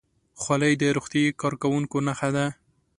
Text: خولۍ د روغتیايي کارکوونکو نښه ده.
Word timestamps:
خولۍ 0.41 0.73
د 0.77 0.83
روغتیايي 0.97 1.31
کارکوونکو 1.41 1.97
نښه 2.07 2.29
ده. 2.35 2.45